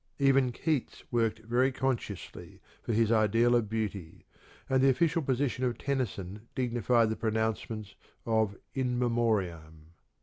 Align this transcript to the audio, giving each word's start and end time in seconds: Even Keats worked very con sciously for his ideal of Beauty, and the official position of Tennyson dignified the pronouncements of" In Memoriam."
Even 0.17 0.51
Keats 0.51 1.03
worked 1.11 1.37
very 1.45 1.71
con 1.71 1.95
sciously 1.95 2.59
for 2.81 2.91
his 2.91 3.11
ideal 3.11 3.53
of 3.55 3.69
Beauty, 3.69 4.25
and 4.67 4.81
the 4.81 4.89
official 4.89 5.21
position 5.21 5.63
of 5.63 5.77
Tennyson 5.77 6.47
dignified 6.55 7.09
the 7.11 7.15
pronouncements 7.15 7.93
of" 8.25 8.57
In 8.73 8.97
Memoriam." 8.97 9.91